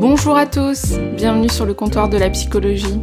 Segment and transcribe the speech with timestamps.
[0.00, 3.02] Bonjour à tous, bienvenue sur le comptoir de la psychologie.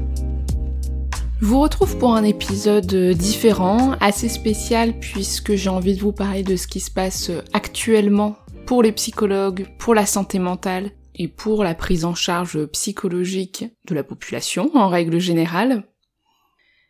[1.40, 6.42] Je vous retrouve pour un épisode différent, assez spécial puisque j'ai envie de vous parler
[6.42, 11.64] de ce qui se passe actuellement pour les psychologues, pour la santé mentale et pour
[11.64, 15.84] la prise en charge psychologique de la population en règle générale.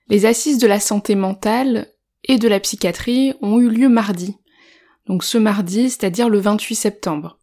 [0.07, 1.89] Les assises de la santé mentale
[2.23, 4.37] et de la psychiatrie ont eu lieu mardi.
[5.05, 7.39] Donc ce mardi, c'est-à-dire le 28 septembre.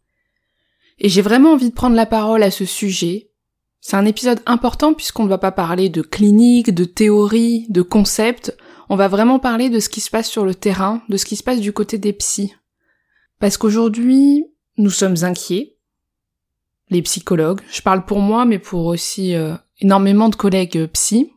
[0.99, 3.31] Et j'ai vraiment envie de prendre la parole à ce sujet.
[3.81, 8.57] C'est un épisode important puisqu'on ne va pas parler de clinique, de théorie, de concept.
[8.89, 11.35] On va vraiment parler de ce qui se passe sur le terrain, de ce qui
[11.35, 12.55] se passe du côté des psys.
[13.39, 14.45] Parce qu'aujourd'hui,
[14.77, 15.77] nous sommes inquiets.
[16.89, 17.61] Les psychologues.
[17.71, 21.31] Je parle pour moi, mais pour aussi euh, énormément de collègues euh, psy.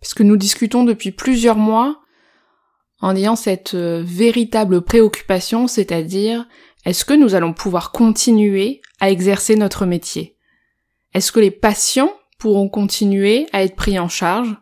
[0.00, 2.02] Parce que nous discutons depuis plusieurs mois
[3.00, 6.46] en ayant cette euh, véritable préoccupation, c'est-à-dire
[6.84, 10.36] est-ce que nous allons pouvoir continuer à exercer notre métier?
[11.14, 14.56] Est-ce que les patients pourront continuer à être pris en charge?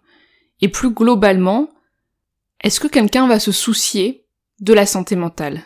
[0.60, 1.70] Et plus globalement,
[2.62, 4.26] est-ce que quelqu'un va se soucier
[4.60, 5.62] de la santé mentale?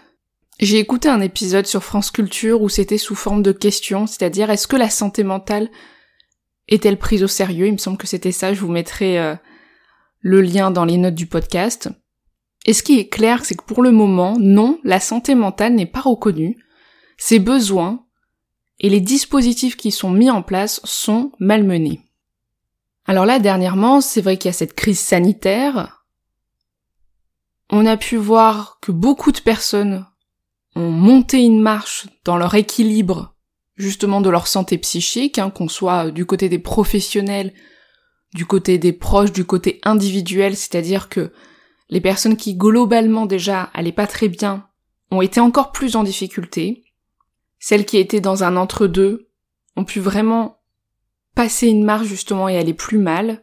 [0.60, 4.68] J'ai écouté un épisode sur France Culture où c'était sous forme de questions, c'est-à-dire est-ce
[4.68, 5.68] que la santé mentale
[6.68, 7.66] est-elle prise au sérieux?
[7.66, 9.34] Il me semble que c'était ça, je vous mettrai euh,
[10.20, 11.88] le lien dans les notes du podcast.
[12.64, 15.86] Et ce qui est clair, c'est que pour le moment, non, la santé mentale n'est
[15.86, 16.56] pas reconnue,
[17.18, 18.04] ses besoins
[18.80, 22.00] et les dispositifs qui sont mis en place sont malmenés.
[23.06, 26.04] Alors là, dernièrement, c'est vrai qu'il y a cette crise sanitaire.
[27.70, 30.06] On a pu voir que beaucoup de personnes
[30.74, 33.34] ont monté une marche dans leur équilibre,
[33.76, 37.52] justement de leur santé psychique, hein, qu'on soit du côté des professionnels,
[38.32, 41.32] du côté des proches, du côté individuel, c'est-à-dire que
[41.88, 44.68] les personnes qui globalement déjà allaient pas très bien
[45.10, 46.84] ont été encore plus en difficulté.
[47.58, 49.28] Celles qui étaient dans un entre-deux
[49.76, 50.60] ont pu vraiment
[51.34, 53.42] passer une marche justement et aller plus mal.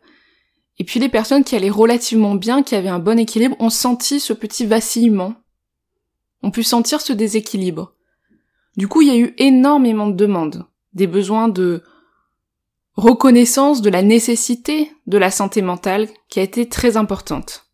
[0.80, 4.20] Et puis les personnes qui allaient relativement bien, qui avaient un bon équilibre, ont senti
[4.20, 5.36] ce petit vacillement,
[6.44, 7.94] ont pu sentir ce déséquilibre.
[8.78, 11.84] Du coup, il y a eu énormément de demandes, des besoins de
[12.96, 17.71] reconnaissance de la nécessité de la santé mentale qui a été très importante.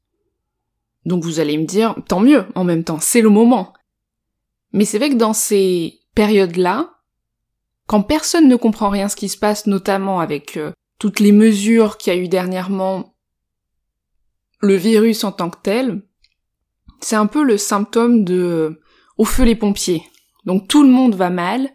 [1.07, 3.71] Donc vous allez me dire, tant mieux, en même temps, c'est le moment.
[4.73, 6.95] Mais c'est vrai que dans ces périodes-là,
[7.87, 11.97] quand personne ne comprend rien ce qui se passe, notamment avec euh, toutes les mesures
[11.97, 13.15] qu'il y a eu dernièrement,
[14.59, 16.01] le virus en tant que tel,
[16.99, 18.81] c'est un peu le symptôme de euh,
[19.17, 20.03] au feu les pompiers.
[20.45, 21.69] Donc tout le monde va mal,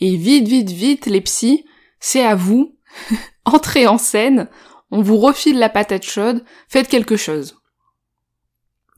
[0.00, 1.64] et vite, vite, vite, les psys,
[2.00, 2.76] c'est à vous,
[3.44, 4.48] entrez en scène,
[4.90, 7.56] on vous refile la patate chaude, faites quelque chose.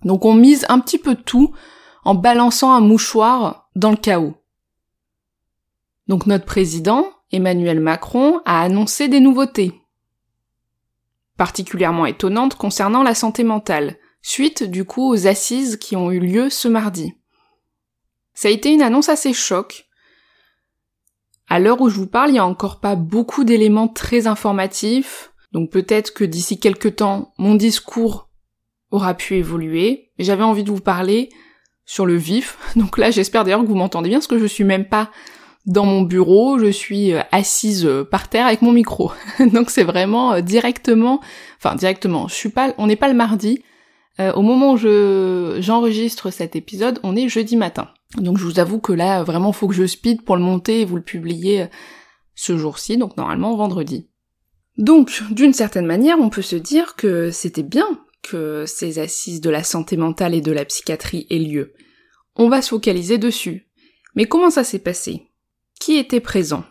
[0.07, 1.53] Donc on mise un petit peu tout
[2.05, 4.35] en balançant un mouchoir dans le chaos.
[6.07, 9.75] Donc notre président, Emmanuel Macron, a annoncé des nouveautés,
[11.37, 16.51] particulièrement étonnantes concernant la santé mentale, suite du coup aux assises qui ont eu lieu
[16.51, 17.13] ce mardi.
[18.33, 19.89] Ça a été une annonce assez choc.
[21.49, 25.33] À l'heure où je vous parle, il n'y a encore pas beaucoup d'éléments très informatifs,
[25.51, 28.26] donc peut-être que d'ici quelques temps, mon discours
[28.97, 30.11] aura pu évoluer.
[30.19, 31.31] J'avais envie de vous parler
[31.85, 32.59] sur le vif.
[32.77, 35.11] Donc là, j'espère d'ailleurs que vous m'entendez bien, parce que je suis même pas
[35.67, 39.11] dans mon bureau, je suis euh, assise euh, par terre avec mon micro.
[39.53, 41.21] Donc c'est vraiment euh, directement,
[41.59, 43.63] enfin directement, je suis pas, on n'est pas le mardi.
[44.19, 47.89] au moment où je j'enregistre cet épisode, on est jeudi matin.
[48.17, 50.85] Donc je vous avoue que là, vraiment, faut que je speed pour le monter et
[50.85, 51.67] vous le publier
[52.35, 54.09] ce jour-ci, donc normalement vendredi.
[54.79, 57.87] Donc, d'une certaine manière, on peut se dire que c'était bien
[58.29, 61.75] que ces assises de la santé mentale et de la psychiatrie aient lieu.
[62.35, 63.69] On va se focaliser dessus.
[64.15, 65.29] Mais comment ça s'est passé?
[65.79, 66.65] Qui était présent?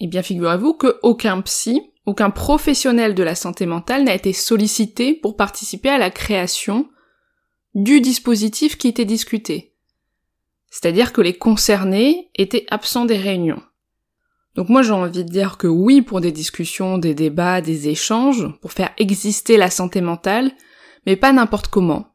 [0.00, 5.14] Eh bien, figurez-vous que aucun psy, aucun professionnel de la santé mentale n'a été sollicité
[5.14, 6.88] pour participer à la création
[7.74, 9.74] du dispositif qui était discuté.
[10.70, 13.62] C'est-à-dire que les concernés étaient absents des réunions.
[14.54, 18.48] Donc moi j'ai envie de dire que oui pour des discussions, des débats, des échanges,
[18.60, 20.52] pour faire exister la santé mentale,
[21.06, 22.14] mais pas n'importe comment.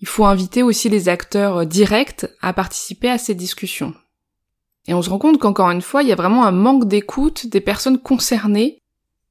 [0.00, 3.94] Il faut inviter aussi les acteurs directs à participer à ces discussions.
[4.86, 7.46] Et on se rend compte qu'encore une fois, il y a vraiment un manque d'écoute
[7.46, 8.78] des personnes concernées,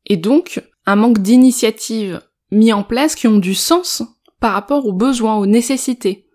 [0.06, 4.04] et donc un manque d'initiatives mis en place qui ont du sens
[4.40, 6.28] par rapport aux besoins, aux nécessités.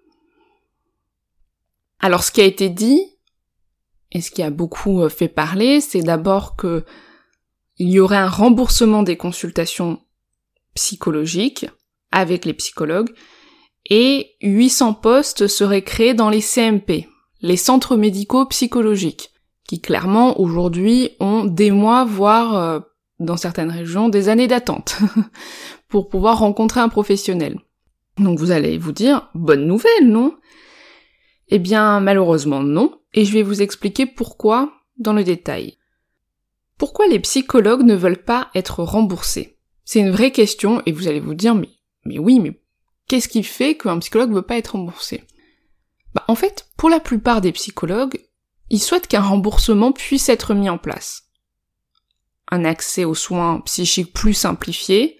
[1.98, 3.00] Alors ce qui a été dit,
[4.12, 6.84] et ce qui a beaucoup euh, fait parler, c'est d'abord que
[7.78, 10.00] il y aurait un remboursement des consultations
[10.74, 11.66] psychologiques
[12.12, 13.10] avec les psychologues
[13.88, 17.08] et 800 postes seraient créés dans les CMP,
[17.40, 19.30] les centres médicaux psychologiques,
[19.68, 22.80] qui clairement aujourd'hui ont des mois, voire euh,
[23.20, 24.98] dans certaines régions des années d'attente
[25.88, 27.58] pour pouvoir rencontrer un professionnel.
[28.18, 30.34] Donc vous allez vous dire, bonne nouvelle, non?
[31.48, 35.78] Eh bien malheureusement non, et je vais vous expliquer pourquoi dans le détail.
[36.78, 39.58] Pourquoi les psychologues ne veulent pas être remboursés?
[39.84, 41.70] C'est une vraie question et vous allez vous dire mais,
[42.06, 42.60] mais oui, mais
[43.08, 45.24] qu'est-ce qui fait qu'un psychologue ne veut pas être remboursé?
[46.14, 48.20] Bah, En fait, pour la plupart des psychologues,
[48.70, 51.24] ils souhaitent qu'un remboursement puisse être mis en place.
[52.50, 55.18] Un accès aux soins psychiques plus simplifié,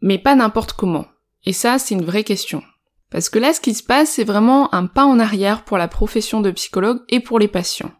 [0.00, 1.06] mais pas n'importe comment.
[1.44, 2.62] Et ça, c'est une vraie question.
[3.10, 5.88] Parce que là, ce qui se passe, c'est vraiment un pas en arrière pour la
[5.88, 7.92] profession de psychologue et pour les patients.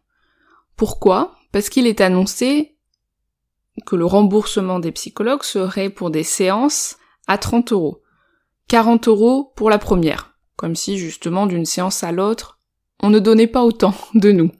[0.76, 1.34] Pourquoi?
[1.52, 2.78] Parce qu'il est annoncé
[3.86, 6.96] que le remboursement des psychologues serait pour des séances
[7.30, 8.02] à 30 euros.
[8.66, 10.34] 40 euros pour la première.
[10.56, 12.58] Comme si justement d'une séance à l'autre,
[13.00, 14.50] on ne donnait pas autant de nous.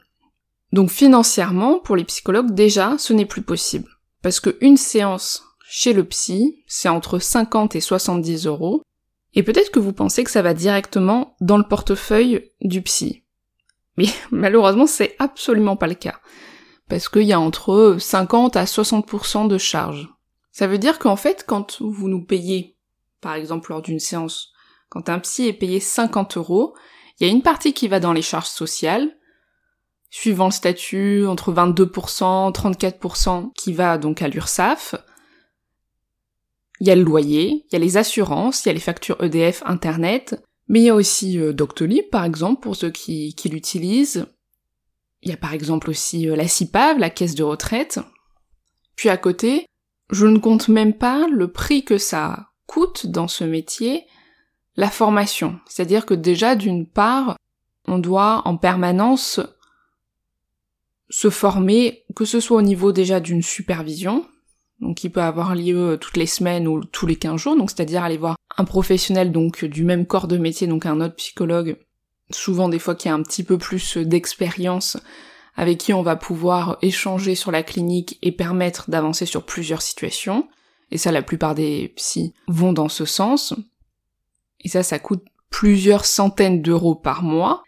[0.73, 3.89] Donc financièrement, pour les psychologues, déjà, ce n'est plus possible.
[4.23, 8.83] Parce qu'une séance chez le psy, c'est entre 50 et 70 euros.
[9.35, 13.25] Et peut-être que vous pensez que ça va directement dans le portefeuille du psy.
[13.97, 16.21] Mais malheureusement, c'est absolument pas le cas.
[16.89, 20.09] Parce qu'il y a entre 50 à 60% de charges.
[20.53, 22.77] Ça veut dire qu'en fait, quand vous nous payez,
[23.21, 24.53] par exemple lors d'une séance,
[24.89, 26.75] quand un psy est payé 50 euros,
[27.19, 29.17] il y a une partie qui va dans les charges sociales,
[30.11, 34.97] suivant le statut, entre 22%, 34% qui va donc à l'URSSAF,
[36.81, 39.23] il y a le loyer, il y a les assurances, il y a les factures
[39.23, 43.49] EDF Internet, mais il y a aussi euh, Doctolib par exemple pour ceux qui, qui
[43.51, 44.27] l'utilisent.
[45.23, 48.01] Il y a par exemple aussi euh, la CIPAV, la caisse de retraite.
[48.97, 49.67] Puis à côté,
[50.11, 54.07] je ne compte même pas le prix que ça coûte dans ce métier,
[54.77, 55.59] la formation.
[55.67, 57.37] C'est-à-dire que déjà d'une part,
[57.87, 59.41] on doit en permanence
[61.09, 64.27] se former, que ce soit au niveau déjà d'une supervision,
[64.81, 68.05] donc qui peut avoir lieu toutes les semaines ou tous les 15 jours, donc c'est-à-dire
[68.05, 71.77] aller voir un professionnel donc du même corps de métier, donc un autre psychologue,
[72.31, 74.97] souvent des fois qui a un petit peu plus d'expérience,
[75.57, 80.49] avec qui on va pouvoir échanger sur la clinique et permettre d'avancer sur plusieurs situations.
[80.91, 83.55] Et ça, la plupart des psys vont dans ce sens.
[84.61, 87.63] Et ça, ça coûte plusieurs centaines d'euros par mois.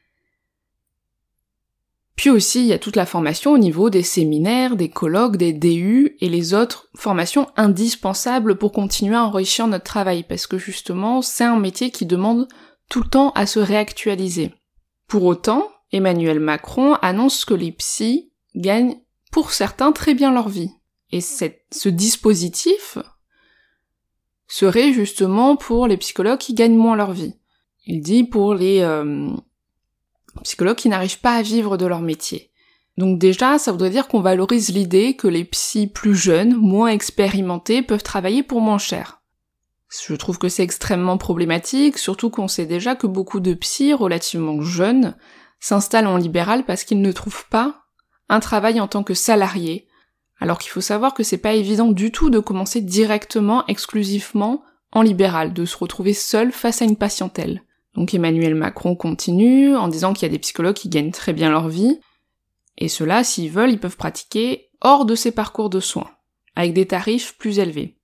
[2.17, 5.53] Puis aussi, il y a toute la formation au niveau des séminaires, des colloques, des
[5.53, 11.23] DU et les autres formations indispensables pour continuer à enrichir notre travail, parce que justement,
[11.23, 12.47] c'est un métier qui demande
[12.89, 14.53] tout le temps à se réactualiser.
[15.09, 18.97] Pour autant, Emmanuel Macron annonce que les psys gagnent
[19.31, 20.71] pour certains très bien leur vie.
[21.11, 22.99] Et ce dispositif
[24.47, 27.35] serait justement pour les psychologues qui gagnent moins leur vie.
[27.87, 29.31] Il dit pour les, euh,
[30.43, 32.51] psychologues qui n'arrivent pas à vivre de leur métier.
[32.99, 37.83] Donc déjà, ça voudrait dire qu'on valorise l'idée que les psys plus jeunes, moins expérimentés,
[37.83, 39.23] peuvent travailler pour moins cher.
[40.07, 44.63] Je trouve que c'est extrêmement problématique, surtout qu'on sait déjà que beaucoup de psys relativement
[44.63, 45.15] jeunes
[45.63, 47.85] s'installent en libéral parce qu'ils ne trouvent pas
[48.29, 49.87] un travail en tant que salarié,
[50.41, 55.03] alors qu'il faut savoir que c'est pas évident du tout de commencer directement, exclusivement en
[55.03, 57.63] libéral, de se retrouver seul face à une patientèle.
[57.95, 61.49] Donc Emmanuel Macron continue en disant qu'il y a des psychologues qui gagnent très bien
[61.49, 62.01] leur vie,
[62.79, 66.11] et ceux-là, s'ils veulent, ils peuvent pratiquer hors de ces parcours de soins,
[66.57, 67.99] avec des tarifs plus élevés.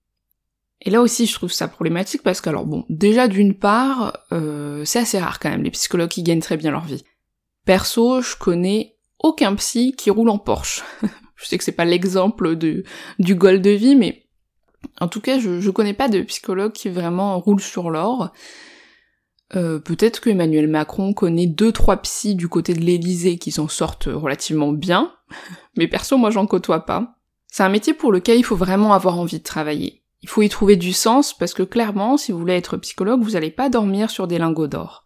[0.83, 4.85] Et là aussi, je trouve ça problématique parce que, alors bon, déjà d'une part, euh,
[4.85, 7.03] c'est assez rare quand même, les psychologues qui gagnent très bien leur vie.
[7.69, 10.83] Perso, je connais aucun psy qui roule en Porsche.
[11.37, 14.25] je sais que c'est pas l'exemple du goal de vie, mais
[15.03, 18.33] en tout cas, je, je connais pas de psychologue qui vraiment roule sur l'or.
[19.55, 23.69] Euh, peut-être que Emmanuel Macron connaît deux trois psys du côté de l'Élysée qui s'en
[23.69, 25.13] sortent relativement bien,
[25.77, 27.19] mais perso moi j'en côtoie pas.
[27.49, 30.05] C'est un métier pour lequel il faut vraiment avoir envie de travailler.
[30.23, 33.33] Il faut y trouver du sens parce que clairement, si vous voulez être psychologue, vous
[33.33, 35.05] n'allez pas dormir sur des lingots d'or.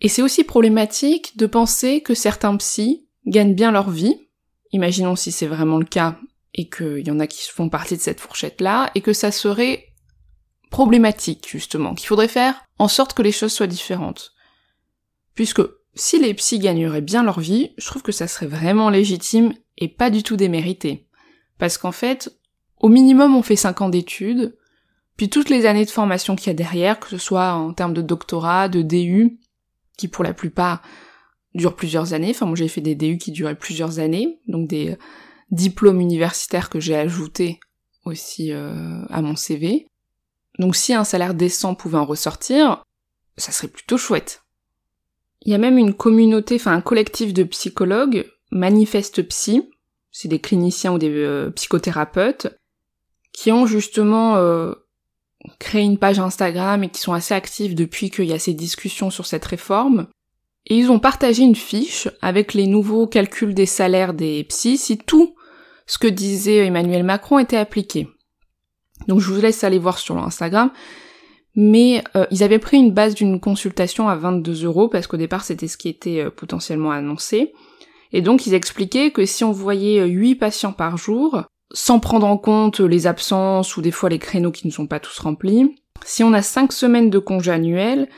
[0.00, 4.28] Et c'est aussi problématique de penser que certains psys gagnent bien leur vie,
[4.72, 6.18] imaginons si c'est vraiment le cas
[6.54, 9.86] et qu'il y en a qui font partie de cette fourchette-là, et que ça serait
[10.70, 14.32] problématique, justement, qu'il faudrait faire en sorte que les choses soient différentes.
[15.34, 15.62] Puisque
[15.94, 19.88] si les psys gagneraient bien leur vie, je trouve que ça serait vraiment légitime et
[19.88, 21.06] pas du tout démérité.
[21.58, 22.36] Parce qu'en fait,
[22.80, 24.56] au minimum on fait 5 ans d'études,
[25.16, 27.94] puis toutes les années de formation qu'il y a derrière, que ce soit en termes
[27.94, 29.38] de doctorat, de DU,
[29.98, 30.80] qui pour la plupart
[31.54, 34.96] durent plusieurs années, enfin moi j'ai fait des DU qui duraient plusieurs années, donc des
[35.50, 37.60] diplômes universitaires que j'ai ajoutés
[38.04, 39.88] aussi euh, à mon CV.
[40.58, 42.82] Donc si un salaire décent pouvait en ressortir,
[43.36, 44.42] ça serait plutôt chouette.
[45.42, 49.70] Il y a même une communauté, enfin un collectif de psychologues, Manifeste Psy,
[50.10, 52.48] c'est des cliniciens ou des euh, psychothérapeutes,
[53.32, 54.72] qui ont justement euh,
[55.58, 59.10] créé une page Instagram et qui sont assez actifs depuis qu'il y a ces discussions
[59.10, 60.06] sur cette réforme.
[60.66, 64.98] Et ils ont partagé une fiche avec les nouveaux calculs des salaires des psys si
[64.98, 65.34] tout
[65.86, 68.08] ce que disait Emmanuel Macron était appliqué.
[69.06, 70.70] Donc je vous laisse aller voir sur Instagram
[71.60, 75.42] mais euh, ils avaient pris une base d'une consultation à 22 euros parce qu'au départ
[75.42, 77.52] c'était ce qui était euh, potentiellement annoncé.
[78.12, 82.26] Et donc ils expliquaient que si on voyait 8 euh, patients par jour, sans prendre
[82.26, 85.76] en compte les absences ou des fois les créneaux qui ne sont pas tous remplis,
[86.04, 88.08] si on a 5 semaines de congé annuel,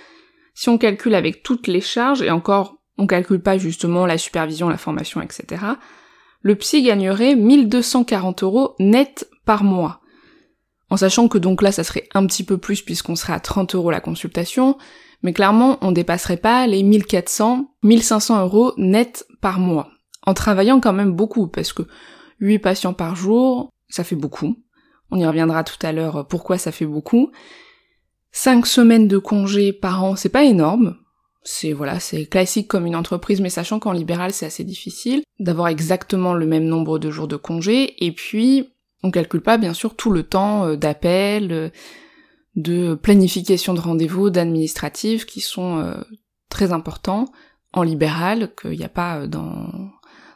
[0.54, 4.68] si on calcule avec toutes les charges, et encore on calcule pas justement la supervision,
[4.68, 5.64] la formation, etc.,
[6.42, 10.00] le psy gagnerait 1240 euros net par mois.
[10.88, 13.74] En sachant que donc là, ça serait un petit peu plus puisqu'on serait à 30
[13.74, 14.76] euros la consultation,
[15.22, 19.90] mais clairement, on dépasserait pas les 1400, 1500 euros net par mois.
[20.26, 21.82] En travaillant quand même beaucoup, parce que
[22.40, 24.56] 8 patients par jour, ça fait beaucoup.
[25.10, 27.30] On y reviendra tout à l'heure pourquoi ça fait beaucoup.
[28.32, 30.96] 5 semaines de congés par an, c'est pas énorme.
[31.42, 35.68] C'est voilà, c'est classique comme une entreprise, mais sachant qu'en libéral c'est assez difficile d'avoir
[35.68, 38.04] exactement le même nombre de jours de congés.
[38.04, 38.68] Et puis
[39.02, 41.70] on calcule pas bien sûr tout le temps euh, d'appel, euh,
[42.56, 45.94] de planification de rendez-vous, d'administratifs qui sont euh,
[46.50, 47.26] très importants
[47.72, 49.70] en libéral, qu'il n'y a pas dans,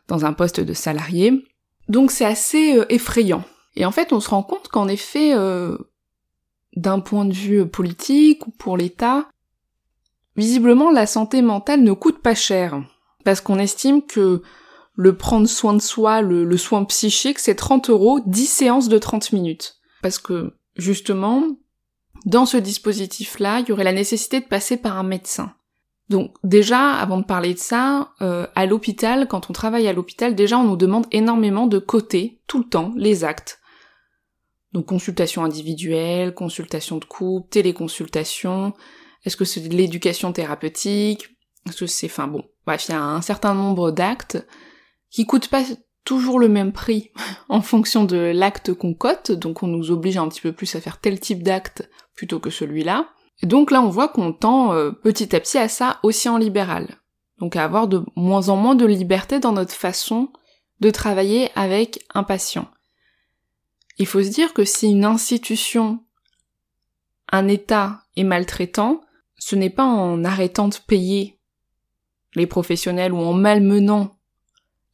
[0.09, 1.45] dans un poste de salarié.
[1.89, 3.45] Donc c'est assez effrayant.
[3.77, 5.35] Et en fait, on se rend compte qu'en effet,
[6.77, 9.29] d'un point de vue politique ou pour l'État,
[10.37, 12.83] visiblement la santé mentale ne coûte pas cher.
[13.25, 14.43] Parce qu'on estime que
[14.97, 19.33] le prendre soin de soi, le, soin psychique, c'est 30 euros, 10 séances de 30
[19.33, 19.77] minutes.
[20.03, 21.43] Parce que, justement,
[22.27, 25.55] dans ce dispositif-là, il y aurait la nécessité de passer par un médecin.
[26.11, 30.35] Donc déjà, avant de parler de ça, euh, à l'hôpital, quand on travaille à l'hôpital,
[30.35, 33.61] déjà on nous demande énormément de coter tout le temps les actes.
[34.73, 38.75] Donc consultation individuelle, consultation de couple, téléconsultation,
[39.25, 41.29] est-ce que c'est de l'éducation thérapeutique,
[41.67, 44.47] est-ce que c'est, enfin bon, bref, il y a un certain nombre d'actes
[45.11, 45.63] qui coûtent pas
[46.05, 47.13] toujours le même prix
[47.49, 50.81] en fonction de l'acte qu'on cote, donc on nous oblige un petit peu plus à
[50.81, 53.09] faire tel type d'acte plutôt que celui-là.
[53.43, 56.99] Donc là on voit qu'on tend euh, petit à petit à ça aussi en libéral.
[57.39, 60.31] Donc à avoir de moins en moins de liberté dans notre façon
[60.81, 62.69] de travailler avec un patient.
[63.99, 66.01] Il faut se dire que si une institution,
[67.31, 69.01] un État est maltraitant,
[69.39, 71.39] ce n'est pas en arrêtant de payer
[72.35, 74.17] les professionnels ou en malmenant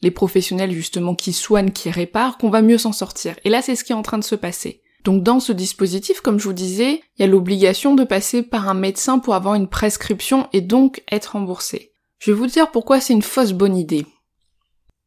[0.02, 3.36] les professionnels justement qui soignent, qui réparent, qu'on va mieux s'en sortir.
[3.44, 4.79] Et là, c'est ce qui est en train de se passer.
[5.04, 8.68] Donc dans ce dispositif, comme je vous disais, il y a l'obligation de passer par
[8.68, 11.92] un médecin pour avoir une prescription et donc être remboursé.
[12.18, 14.06] Je vais vous dire pourquoi c'est une fausse bonne idée.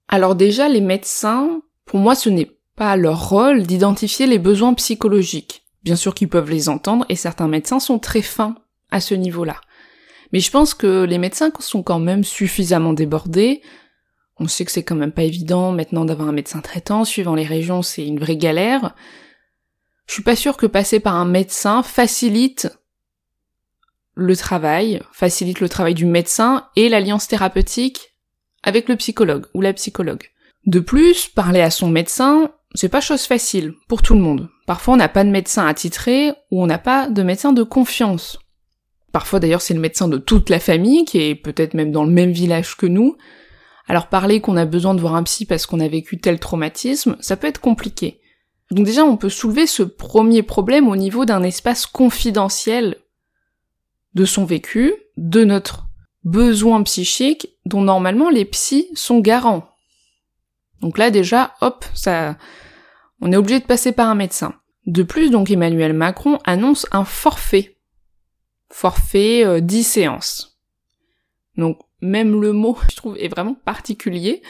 [0.07, 5.63] Alors déjà, les médecins, pour moi, ce n'est pas leur rôle d'identifier les besoins psychologiques.
[5.83, 8.55] Bien sûr qu'ils peuvent les entendre et certains médecins sont très fins
[8.89, 9.57] à ce niveau-là.
[10.31, 13.61] Mais je pense que les médecins sont quand même suffisamment débordés
[14.37, 17.45] on sait que c'est quand même pas évident maintenant d'avoir un médecin traitant, suivant les
[17.45, 18.95] régions c'est une vraie galère.
[20.07, 22.69] Je suis pas sûre que passer par un médecin facilite
[24.15, 28.15] le travail, facilite le travail du médecin et l'alliance thérapeutique
[28.61, 30.23] avec le psychologue ou la psychologue.
[30.65, 34.49] De plus, parler à son médecin, c'est pas chose facile pour tout le monde.
[34.65, 38.39] Parfois on n'a pas de médecin attitré ou on n'a pas de médecin de confiance.
[39.11, 42.11] Parfois d'ailleurs c'est le médecin de toute la famille qui est peut-être même dans le
[42.11, 43.17] même village que nous,
[43.87, 47.17] alors parler qu'on a besoin de voir un psy parce qu'on a vécu tel traumatisme,
[47.19, 48.21] ça peut être compliqué.
[48.73, 52.97] Donc déjà, on peut soulever ce premier problème au niveau d'un espace confidentiel
[54.15, 55.85] de son vécu, de notre
[56.23, 59.69] besoin psychique, dont normalement les psys sont garants.
[60.81, 62.37] Donc là déjà, hop, ça,
[63.21, 64.55] on est obligé de passer par un médecin.
[64.85, 67.77] De plus, donc Emmanuel Macron annonce un forfait.
[68.69, 70.59] Forfait euh, 10 séances.
[71.57, 74.41] Donc même le mot, je trouve, est vraiment particulier,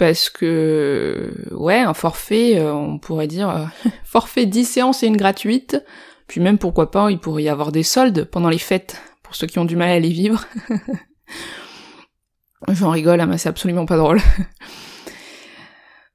[0.00, 3.66] parce que ouais, un forfait, euh, on pourrait dire euh,
[4.04, 5.84] forfait 10 séances et une gratuite.
[6.26, 9.46] Puis même pourquoi pas, il pourrait y avoir des soldes pendant les fêtes pour ceux
[9.46, 10.46] qui ont du mal à les vivre.
[12.68, 14.20] J'en rigole, hein, mais c'est absolument pas drôle.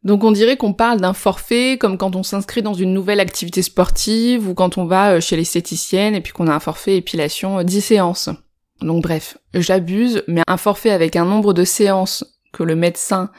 [0.04, 3.62] Donc on dirait qu'on parle d'un forfait comme quand on s'inscrit dans une nouvelle activité
[3.62, 7.62] sportive ou quand on va euh, chez l'esthéticienne et puis qu'on a un forfait épilation
[7.62, 8.30] 10 séances.
[8.82, 13.30] Donc bref, j'abuse, mais un forfait avec un nombre de séances que le médecin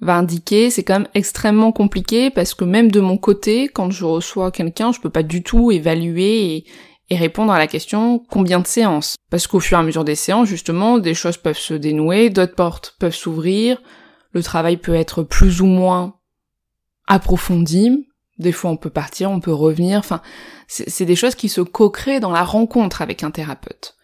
[0.00, 4.04] va indiquer, c'est quand même extrêmement compliqué parce que même de mon côté, quand je
[4.04, 6.66] reçois quelqu'un, je peux pas du tout évaluer
[7.08, 9.14] et, répondre à la question combien de séances?
[9.30, 12.56] Parce qu'au fur et à mesure des séances, justement, des choses peuvent se dénouer, d'autres
[12.56, 13.80] portes peuvent s'ouvrir,
[14.32, 16.16] le travail peut être plus ou moins
[17.06, 20.20] approfondi, des fois on peut partir, on peut revenir, enfin,
[20.66, 23.96] c'est des choses qui se co-créent dans la rencontre avec un thérapeute.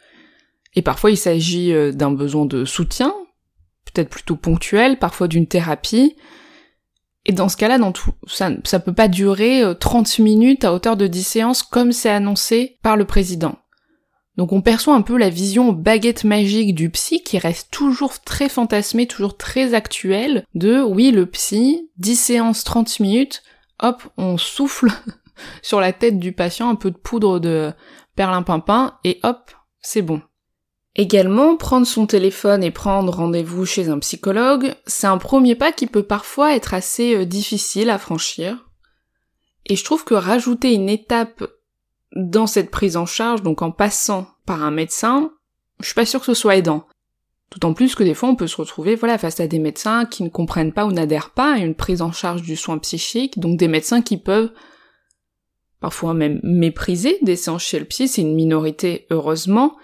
[0.75, 3.13] Et parfois il s'agit euh, d'un besoin de soutien,
[3.93, 6.17] peut-être plutôt ponctuel, parfois d'une thérapie.
[7.25, 10.73] Et dans ce cas-là, dans tout, ça, ça peut pas durer 30 euh, minutes à
[10.73, 13.57] hauteur de 10 séances comme c'est annoncé par le président.
[14.37, 18.49] Donc on perçoit un peu la vision baguette magique du psy qui reste toujours très
[18.49, 23.43] fantasmée, toujours très actuelle de oui le psy, 10 séances 30 minutes,
[23.81, 24.89] hop, on souffle
[25.63, 27.73] sur la tête du patient un peu de poudre de
[28.17, 30.23] perlimpinpin et hop, c'est bon.
[30.95, 35.87] Également, prendre son téléphone et prendre rendez-vous chez un psychologue, c'est un premier pas qui
[35.87, 38.69] peut parfois être assez euh, difficile à franchir.
[39.65, 41.45] Et je trouve que rajouter une étape
[42.15, 45.33] dans cette prise en charge, donc en passant par un médecin,
[45.81, 46.87] je suis pas sûre que ce soit aidant.
[47.53, 50.23] D'autant plus que des fois on peut se retrouver voilà face à des médecins qui
[50.23, 53.59] ne comprennent pas ou n'adhèrent pas à une prise en charge du soin psychique, donc
[53.59, 54.53] des médecins qui peuvent
[55.81, 59.77] parfois même mépriser des séances chez le psy, c'est une minorité heureusement,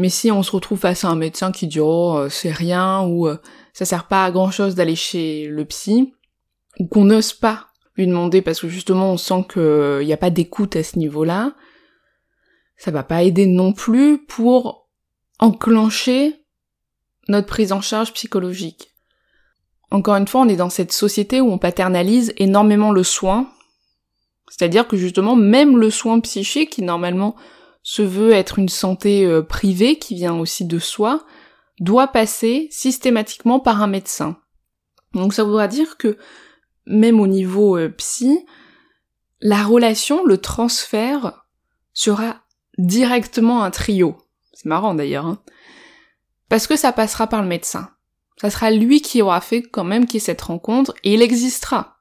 [0.00, 3.02] mais si on se retrouve face à un médecin qui dit oh euh, c'est rien
[3.02, 3.36] ou euh,
[3.72, 6.14] ça sert pas à grand chose d'aller chez le psy,
[6.78, 7.66] ou qu'on n'ose pas
[7.96, 11.52] lui demander parce que justement on sent qu'il n'y a pas d'écoute à ce niveau-là,
[12.76, 14.88] ça va pas aider non plus pour
[15.38, 16.44] enclencher
[17.28, 18.94] notre prise en charge psychologique.
[19.90, 23.50] Encore une fois, on est dans cette société où on paternalise énormément le soin,
[24.48, 27.36] c'est-à-dire que justement même le soin psychique qui normalement
[27.82, 31.24] se veut être une santé euh, privée qui vient aussi de soi,
[31.78, 34.36] doit passer systématiquement par un médecin.
[35.14, 36.18] Donc ça voudra dire que
[36.86, 38.46] même au niveau euh, psy,
[39.40, 41.46] la relation, le transfert
[41.92, 42.42] sera
[42.78, 44.18] directement un trio.
[44.52, 45.26] C'est marrant d'ailleurs.
[45.26, 45.42] Hein.
[46.48, 47.90] Parce que ça passera par le médecin.
[48.36, 51.22] Ça sera lui qui aura fait quand même qu'il y ait cette rencontre et il
[51.22, 51.99] existera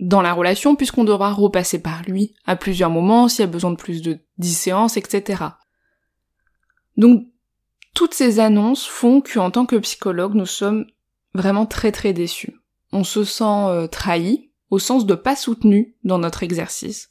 [0.00, 3.70] dans la relation puisqu'on devra repasser par lui à plusieurs moments s'il y a besoin
[3.70, 5.44] de plus de 10 séances, etc.
[6.96, 7.26] Donc
[7.94, 10.86] toutes ces annonces font qu'en tant que psychologue, nous sommes
[11.34, 12.54] vraiment très très déçus.
[12.92, 17.10] On se sent euh, trahi, au sens de pas soutenu dans notre exercice.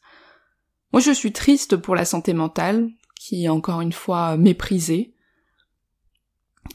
[0.91, 5.13] Moi je suis triste pour la santé mentale, qui est encore une fois méprisée.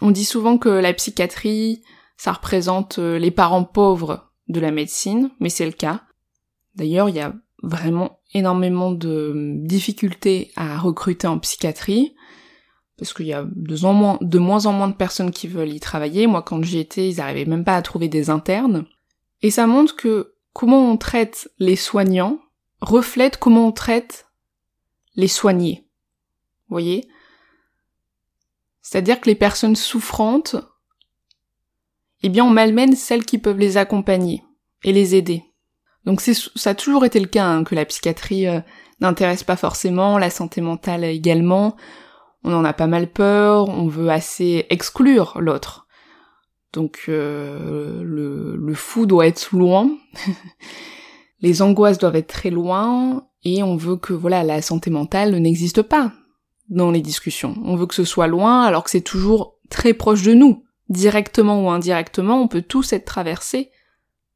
[0.00, 1.82] On dit souvent que la psychiatrie,
[2.16, 6.02] ça représente euh, les parents pauvres de la médecine, mais c'est le cas.
[6.74, 12.14] D'ailleurs, il y a vraiment énormément de difficultés à recruter en psychiatrie,
[12.98, 16.26] parce qu'il y a de, moins, moins en moins de personnes qui veulent y travailler.
[16.26, 18.86] Moi, quand j'y étais, ils n'arrivaient même pas à trouver des internes.
[19.42, 22.38] Et ça montre que comment on traite les soignants
[22.80, 24.28] reflète comment on traite
[25.16, 25.88] les soignés.
[26.68, 27.08] Vous voyez?
[28.82, 30.56] C'est-à-dire que les personnes souffrantes,
[32.24, 34.42] eh bien, on malmène celles qui peuvent les accompagner
[34.82, 35.44] et les aider.
[36.06, 38.60] Donc ça a toujours été le cas hein, que la psychiatrie euh,
[39.00, 41.76] n'intéresse pas forcément, la santé mentale également.
[42.42, 45.86] On en a pas mal peur, on veut assez exclure l'autre.
[46.72, 49.90] Donc euh, le, le fou doit être loin,
[51.40, 55.82] les angoisses doivent être très loin, et on veut que voilà la santé mentale n'existe
[55.82, 56.12] pas
[56.70, 57.54] dans les discussions.
[57.64, 60.64] On veut que ce soit loin alors que c'est toujours très proche de nous.
[60.94, 63.72] Directement ou indirectement, on peut tous être traversés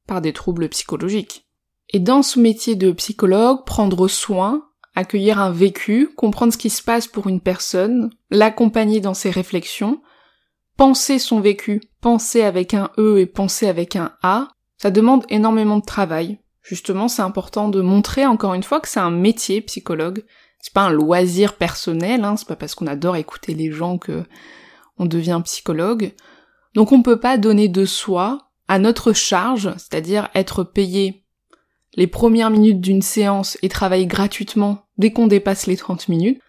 [0.08, 1.46] par des troubles psychologiques.
[1.90, 4.64] Et dans ce métier de psychologue, prendre soin,
[4.96, 10.02] accueillir un vécu, comprendre ce qui se passe pour une personne, l'accompagner dans ses réflexions,
[10.76, 15.78] penser son vécu, penser avec un E et penser avec un A, ça demande énormément
[15.78, 16.40] de travail.
[16.60, 20.24] Justement, c'est important de montrer encore une fois que c'est un métier psychologue.
[20.60, 24.24] C'est pas un loisir personnel, hein, c'est pas parce qu'on adore écouter les gens que
[24.98, 26.14] on devient psychologue.
[26.78, 31.24] Donc on peut pas donner de soi à notre charge, c'est-à-dire être payé
[31.96, 36.40] les premières minutes d'une séance et travailler gratuitement dès qu'on dépasse les 30 minutes.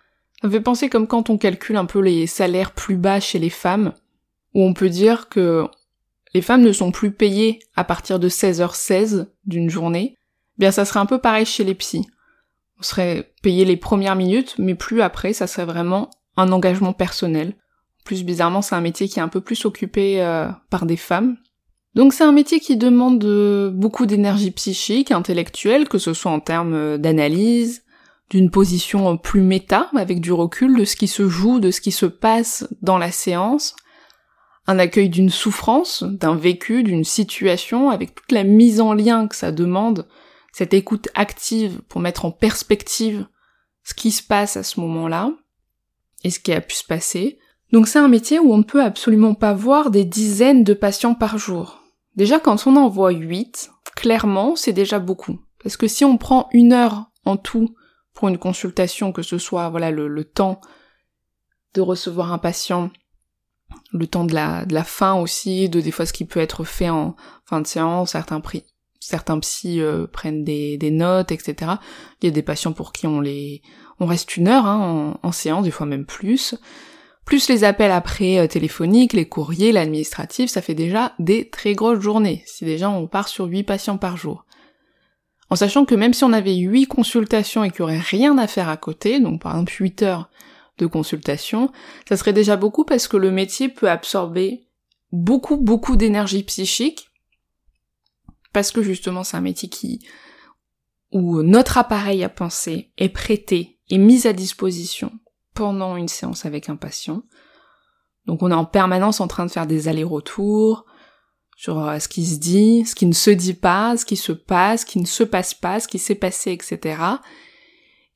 [0.43, 3.49] Ça fait penser comme quand on calcule un peu les salaires plus bas chez les
[3.49, 3.95] femmes,
[4.53, 5.65] où on peut dire que
[6.35, 10.85] les femmes ne sont plus payées à partir de 16h16 d'une journée, eh bien ça
[10.85, 12.05] serait un peu pareil chez les psys.
[12.77, 17.55] On serait payé les premières minutes, mais plus après, ça serait vraiment un engagement personnel.
[18.09, 21.37] Plus bizarrement, c'est un métier qui est un peu plus occupé euh, par des femmes.
[21.93, 26.39] Donc c'est un métier qui demande euh, beaucoup d'énergie psychique, intellectuelle, que ce soit en
[26.39, 27.83] termes euh, d'analyse,
[28.31, 31.91] d'une position plus méta, avec du recul de ce qui se joue, de ce qui
[31.91, 33.75] se passe dans la séance,
[34.65, 39.35] un accueil d'une souffrance, d'un vécu, d'une situation, avec toute la mise en lien que
[39.35, 40.07] ça demande,
[40.51, 43.27] cette écoute active pour mettre en perspective
[43.83, 45.31] ce qui se passe à ce moment-là,
[46.23, 47.37] et ce qui a pu se passer.
[47.71, 51.15] Donc c'est un métier où on ne peut absolument pas voir des dizaines de patients
[51.15, 51.83] par jour.
[52.15, 55.39] Déjà quand on en voit 8, clairement c'est déjà beaucoup.
[55.61, 57.75] Parce que si on prend une heure en tout
[58.13, 60.59] pour une consultation, que ce soit voilà le, temps
[61.73, 62.91] de recevoir un patient,
[63.93, 67.15] le temps de la, fin aussi, de des fois ce qui peut être fait en
[67.45, 68.65] fin de séance, certains prix,
[68.99, 71.73] certains psys euh, prennent des, notes, etc.
[72.21, 73.61] Il y a des patients pour qui on les,
[73.99, 76.55] on reste une heure hein, en, séance, des fois même plus.
[77.29, 81.99] Plus les appels après euh, téléphoniques, les courriers, l'administratif, ça fait déjà des très grosses
[81.99, 82.41] journées.
[82.47, 84.47] Si déjà on part sur 8 patients par jour
[85.51, 88.47] en sachant que même si on avait 8 consultations et qu'il n'y aurait rien à
[88.47, 90.29] faire à côté, donc par exemple 8 heures
[90.79, 91.71] de consultation,
[92.07, 94.65] ça serait déjà beaucoup parce que le métier peut absorber
[95.11, 97.09] beaucoup beaucoup d'énergie psychique,
[98.53, 100.03] parce que justement c'est un métier qui
[101.11, 105.11] où notre appareil à penser est prêté et mis à disposition
[105.59, 107.21] pendant une séance avec un patient.
[108.25, 110.85] Donc on est en permanence en train de faire des allers-retours,
[111.57, 114.31] sur euh, ce qui se dit, ce qui ne se dit pas, ce qui se
[114.31, 117.01] passe, ce qui ne se passe pas, ce qui s'est passé, etc.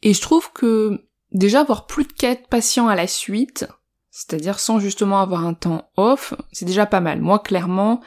[0.04, 3.68] Et je trouve que déjà avoir plus de quatre patients à la suite,
[4.10, 7.20] c'est-à-dire sans justement avoir un temps off, c'est déjà pas mal.
[7.20, 8.00] Moi, clairement,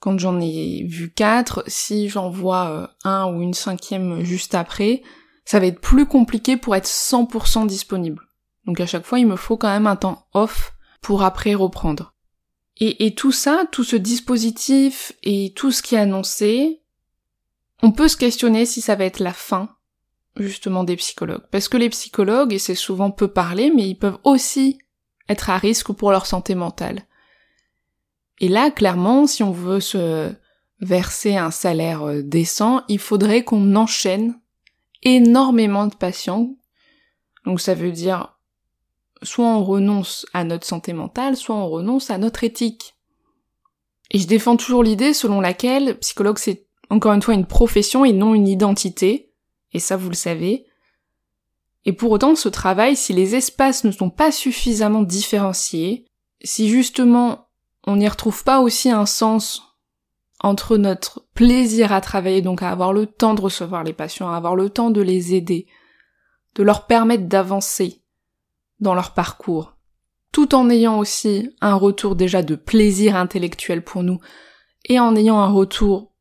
[0.00, 5.02] quand j'en ai vu quatre, si j'en vois euh, un ou une cinquième juste après,
[5.48, 8.20] ça va être plus compliqué pour être 100% disponible.
[8.66, 12.12] Donc à chaque fois, il me faut quand même un temps off pour après reprendre.
[12.76, 16.82] Et, et, tout ça, tout ce dispositif et tout ce qui est annoncé,
[17.82, 19.70] on peut se questionner si ça va être la fin,
[20.36, 21.46] justement, des psychologues.
[21.50, 24.78] Parce que les psychologues, et c'est souvent peu parlé, mais ils peuvent aussi
[25.30, 27.06] être à risque pour leur santé mentale.
[28.38, 30.30] Et là, clairement, si on veut se
[30.82, 34.38] verser un salaire euh, décent, il faudrait qu'on enchaîne
[35.02, 36.54] énormément de patients.
[37.44, 38.38] Donc ça veut dire
[39.22, 42.94] soit on renonce à notre santé mentale, soit on renonce à notre éthique.
[44.10, 48.12] Et je défends toujours l'idée selon laquelle psychologue c'est encore une fois une profession et
[48.12, 49.32] non une identité,
[49.72, 50.66] et ça vous le savez.
[51.84, 56.06] Et pour autant, ce travail, si les espaces ne sont pas suffisamment différenciés,
[56.42, 57.48] si justement
[57.86, 59.67] on n'y retrouve pas aussi un sens
[60.40, 64.36] entre notre plaisir à travailler, donc à avoir le temps de recevoir les patients, à
[64.36, 65.66] avoir le temps de les aider,
[66.54, 68.02] de leur permettre d'avancer,
[68.80, 69.76] dans leur parcours,
[70.32, 74.20] tout en ayant aussi un retour déjà de plaisir intellectuel pour nous,
[74.84, 76.12] et en ayant un retour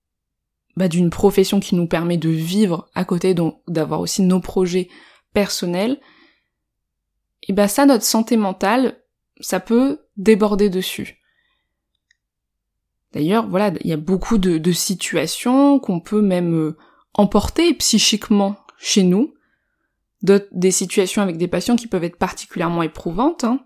[0.76, 4.90] bah, d'une profession qui nous permet de vivre à côté, donc d'avoir aussi nos projets
[5.34, 6.00] personnels,
[7.48, 9.00] et bah ça, notre santé mentale,
[9.40, 11.20] ça peut déborder dessus.
[13.18, 16.78] D'ailleurs, voilà, il y a beaucoup de, situations qu'on peut même euh,
[17.16, 19.34] emporter psychiquement chez nous,
[20.22, 23.44] des situations avec des patients qui peuvent être particulièrement éprouvantes.
[23.44, 23.66] Hein.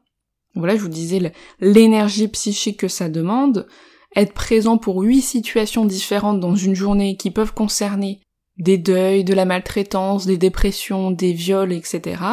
[0.56, 3.68] Voilà, je vous disais l'énergie psychique que ça demande,
[4.16, 8.22] être présent pour huit situations différentes dans une journée qui peuvent concerner
[8.58, 12.24] des deuils, de la maltraitance, des dépressions, des viols, etc.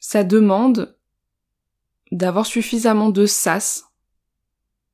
[0.00, 0.96] Ça demande
[2.12, 3.84] d'avoir suffisamment de sas,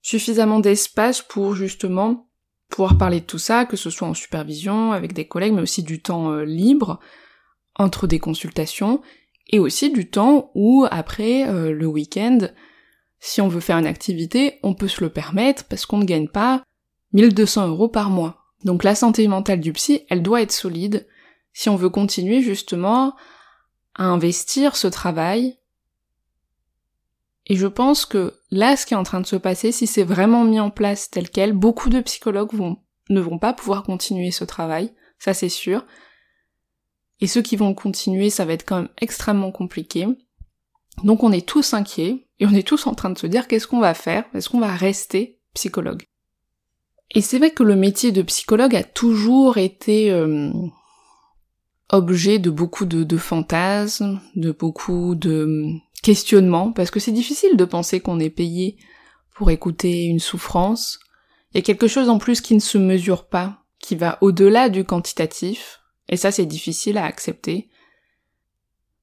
[0.03, 2.29] suffisamment d'espace pour justement
[2.69, 5.83] pouvoir parler de tout ça, que ce soit en supervision, avec des collègues, mais aussi
[5.83, 7.01] du temps euh, libre,
[7.75, 9.01] entre des consultations
[9.49, 12.39] et aussi du temps où après euh, le week-end,
[13.19, 16.29] si on veut faire une activité, on peut se le permettre parce qu'on ne gagne
[16.29, 16.63] pas
[17.13, 18.45] 1200 euros par mois.
[18.65, 21.07] Donc la santé mentale du psy, elle doit être solide
[21.53, 23.15] si on veut continuer justement
[23.95, 25.59] à investir ce travail.
[27.51, 30.05] Et je pense que là, ce qui est en train de se passer, si c'est
[30.05, 32.77] vraiment mis en place tel quel, beaucoup de psychologues vont,
[33.09, 35.85] ne vont pas pouvoir continuer ce travail, ça c'est sûr,
[37.21, 40.07] et ceux qui vont continuer, ça va être quand même extrêmement compliqué.
[41.03, 43.67] Donc on est tous inquiets et on est tous en train de se dire qu'est-ce
[43.67, 44.27] qu'on va faire?
[44.33, 46.05] Est-ce qu'on va rester psychologue?
[47.11, 50.53] Et c'est vrai que le métier de psychologue a toujours été euh,
[51.91, 55.67] objet de beaucoup de, de, fantasmes, de beaucoup de
[56.03, 58.77] questionnements, parce que c'est difficile de penser qu'on est payé
[59.35, 60.99] pour écouter une souffrance.
[61.53, 64.69] Il y a quelque chose en plus qui ne se mesure pas, qui va au-delà
[64.69, 67.69] du quantitatif, et ça c'est difficile à accepter.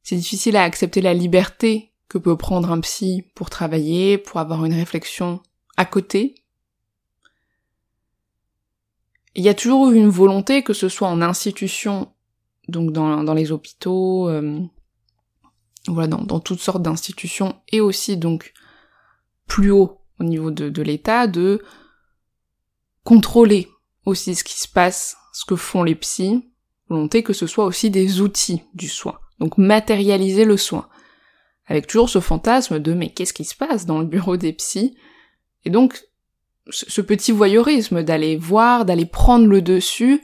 [0.03, 4.63] C'est difficile à accepter la liberté que peut prendre un psy pour travailler, pour avoir
[4.65, 5.41] une réflexion
[5.75, 6.35] à côté.
[9.35, 12.11] Il y a toujours eu une volonté, que ce soit en institution,
[12.67, 14.61] donc dans, les hôpitaux, euh,
[15.87, 18.53] voilà, dans, toutes sortes d'institutions, et aussi donc
[19.47, 21.61] plus haut au niveau de, de l'État, de
[23.03, 23.69] contrôler
[24.05, 26.49] aussi ce qui se passe, ce que font les psys,
[26.89, 29.19] volonté que ce soit aussi des outils du soin.
[29.39, 30.87] Donc matérialiser le soin.
[31.67, 34.97] Avec toujours ce fantasme de mais qu'est-ce qui se passe dans le bureau des psys?
[35.65, 36.01] Et donc
[36.69, 40.21] ce petit voyeurisme d'aller voir, d'aller prendre le dessus,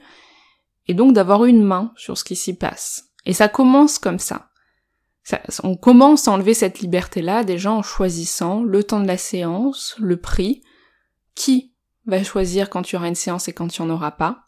[0.88, 3.12] et donc d'avoir une main sur ce qui s'y passe.
[3.26, 4.50] Et ça commence comme ça.
[5.24, 5.42] Ça.
[5.64, 10.18] On commence à enlever cette liberté-là déjà en choisissant le temps de la séance, le
[10.18, 10.62] prix,
[11.36, 11.74] qui
[12.06, 14.46] va choisir quand il y aura une séance et quand n'y en aura pas.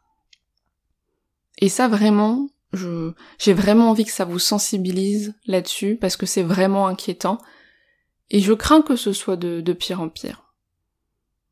[1.60, 6.88] Et ça vraiment, j'ai vraiment envie que ça vous sensibilise là-dessus parce que c'est vraiment
[6.88, 7.38] inquiétant
[8.30, 10.54] et je crains que ce soit de, de pire en pire.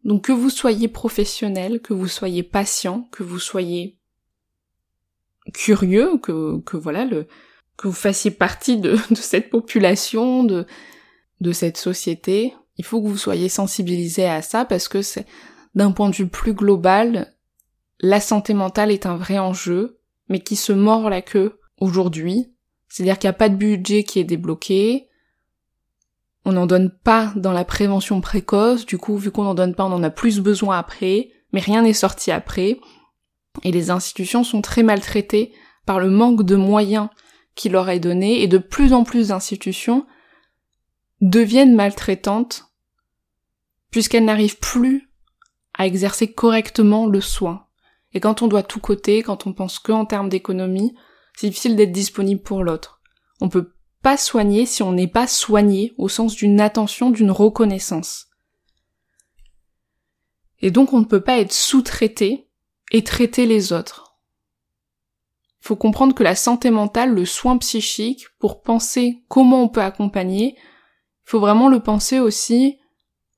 [0.03, 3.97] Donc que vous soyez professionnel, que vous soyez patient, que vous soyez
[5.53, 7.27] curieux, que, que voilà, le,
[7.77, 10.65] que vous fassiez partie de, de cette population, de,
[11.41, 15.25] de cette société, il faut que vous soyez sensibilisé à ça parce que c'est,
[15.75, 17.33] d'un point de vue plus global,
[17.99, 22.53] la santé mentale est un vrai enjeu mais qui se mord la queue aujourd'hui.
[22.87, 25.07] C'est-à-dire qu'il n'y a pas de budget qui est débloqué.
[26.45, 28.85] On n'en donne pas dans la prévention précoce.
[28.85, 31.31] Du coup, vu qu'on n'en donne pas, on en a plus besoin après.
[31.51, 32.79] Mais rien n'est sorti après.
[33.63, 35.53] Et les institutions sont très maltraitées
[35.85, 37.09] par le manque de moyens
[37.55, 38.41] qui leur est donné.
[38.41, 40.05] Et de plus en plus d'institutions
[41.21, 42.65] deviennent maltraitantes
[43.91, 45.09] puisqu'elles n'arrivent plus
[45.75, 47.67] à exercer correctement le soin.
[48.13, 50.95] Et quand on doit tout coter, quand on pense que en termes d'économie,
[51.35, 53.01] c'est difficile d'être disponible pour l'autre.
[53.41, 58.27] On peut pas soigner si on n'est pas soigné au sens d'une attention, d'une reconnaissance.
[60.61, 62.49] Et donc on ne peut pas être sous-traité
[62.91, 64.02] et traiter les autres.
[65.63, 70.57] Faut comprendre que la santé mentale, le soin psychique, pour penser comment on peut accompagner,
[71.23, 72.77] faut vraiment le penser aussi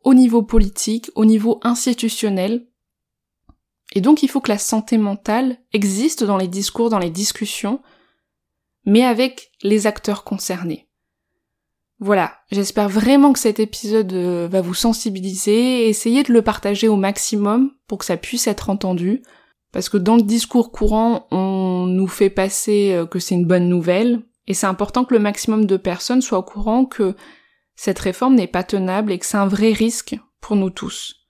[0.04, 2.68] au niveau politique, au niveau institutionnel,
[3.94, 7.80] et donc il faut que la santé mentale existe dans les discours, dans les discussions,
[8.86, 10.88] mais avec les acteurs concernés.
[12.00, 16.98] Voilà, j'espère vraiment que cet épisode euh, va vous sensibiliser, essayez de le partager au
[16.98, 19.22] maximum pour que ça puisse être entendu,
[19.76, 23.68] parce que dans le discours courant, on nous fait passer euh, que c'est une bonne
[23.68, 27.14] nouvelle, et c'est important que le maximum de personnes soient au courant que
[27.76, 31.28] cette réforme n'est pas tenable et que c'est un vrai risque pour nous tous.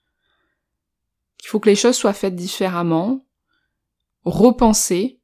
[1.42, 3.26] Il faut que les choses soient faites différemment,
[4.22, 5.20] repensées,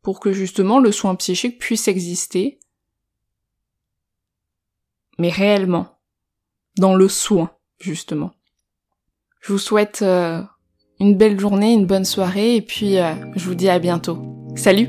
[0.00, 2.60] pour que justement le soin psychique puisse exister,
[5.18, 5.98] mais réellement,
[6.78, 8.32] dans le soin, justement.
[9.42, 10.42] Je vous souhaite euh,
[11.00, 14.18] une belle journée, une bonne soirée, et puis euh, je vous dis à bientôt.
[14.56, 14.88] Salut